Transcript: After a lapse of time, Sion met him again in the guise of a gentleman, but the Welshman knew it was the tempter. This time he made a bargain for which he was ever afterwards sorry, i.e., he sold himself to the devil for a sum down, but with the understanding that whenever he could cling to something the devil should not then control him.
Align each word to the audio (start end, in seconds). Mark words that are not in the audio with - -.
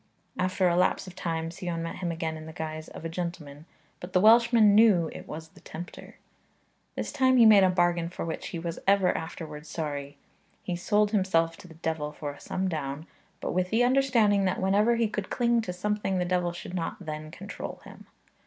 After 0.39 0.67
a 0.67 0.75
lapse 0.75 1.05
of 1.05 1.15
time, 1.15 1.51
Sion 1.51 1.83
met 1.83 1.97
him 1.97 2.11
again 2.11 2.35
in 2.35 2.47
the 2.47 2.51
guise 2.53 2.87
of 2.87 3.05
a 3.05 3.07
gentleman, 3.07 3.67
but 3.99 4.13
the 4.13 4.19
Welshman 4.19 4.73
knew 4.73 5.11
it 5.13 5.27
was 5.27 5.49
the 5.49 5.59
tempter. 5.59 6.15
This 6.95 7.11
time 7.11 7.37
he 7.37 7.45
made 7.45 7.63
a 7.63 7.69
bargain 7.69 8.09
for 8.09 8.25
which 8.25 8.47
he 8.47 8.57
was 8.57 8.79
ever 8.87 9.15
afterwards 9.15 9.69
sorry, 9.69 10.17
i.e., 10.17 10.17
he 10.63 10.75
sold 10.75 11.11
himself 11.11 11.55
to 11.57 11.67
the 11.67 11.75
devil 11.75 12.11
for 12.11 12.31
a 12.31 12.39
sum 12.39 12.67
down, 12.67 13.05
but 13.41 13.51
with 13.51 13.69
the 13.69 13.83
understanding 13.83 14.45
that 14.45 14.59
whenever 14.59 14.95
he 14.95 15.07
could 15.07 15.29
cling 15.29 15.61
to 15.61 15.71
something 15.71 16.17
the 16.17 16.25
devil 16.25 16.51
should 16.51 16.73
not 16.73 17.05
then 17.05 17.29
control 17.29 17.79
him. 17.85 18.07